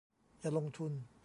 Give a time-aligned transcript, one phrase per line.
[0.39, 0.91] อย่าลงทุน